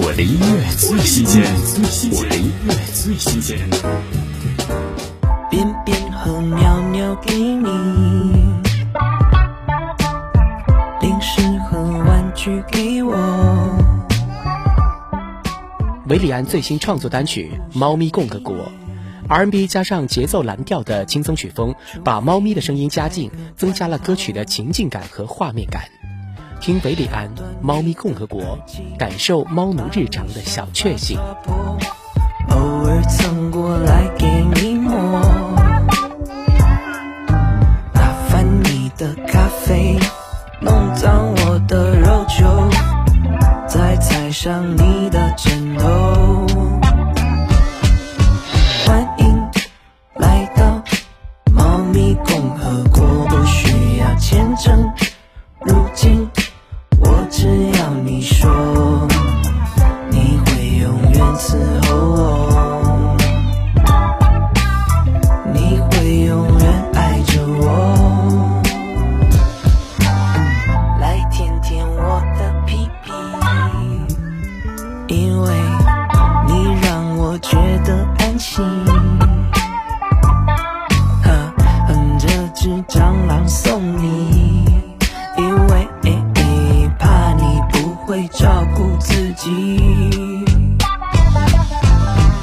[0.00, 1.42] 我的音乐最新鲜，
[2.12, 3.58] 我的音乐最新鲜。
[5.50, 7.68] 便便和尿尿给你，
[11.00, 13.16] 零食和玩具给我。
[16.06, 18.54] 韦礼安最新创作单曲《猫咪共个国》
[19.28, 21.74] ，R&B 加上节奏蓝调的轻松曲风，
[22.04, 25.82] 把猫咪的声音加进，增加了歌曲的情境感和画面感。
[26.60, 27.28] 听韦礼安
[27.60, 28.40] 《猫咪共和国》，
[28.98, 31.18] 感受猫奴日常的小确幸。
[32.50, 35.20] 偶尔蹭过来给你摸，
[37.94, 39.98] 麻烦你的咖啡
[40.60, 42.68] 弄脏我的肉球，
[43.68, 46.46] 再踩上你的枕头。
[48.84, 49.48] 欢迎
[50.16, 50.82] 来到
[51.52, 54.92] 猫咪共和国，不需要签证
[55.60, 56.28] 入境，
[75.08, 75.50] 因为
[76.46, 78.62] 你让我觉得安心。
[81.24, 81.52] 哈，
[81.88, 84.64] 哼着只蟑螂送你，
[85.38, 85.88] 因为
[86.98, 89.80] 怕你不会照顾自己。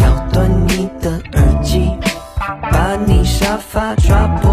[0.00, 1.96] 咬断你的耳机，
[2.72, 4.47] 把你沙发抓破，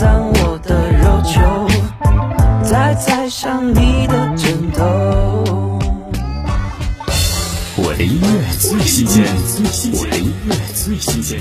[0.00, 1.68] 脏我的肉球，
[2.64, 5.78] 再踩上你的枕头。
[7.76, 8.26] 我的音乐
[8.58, 9.26] 最新鲜，
[9.92, 11.38] 我的音乐最新鲜。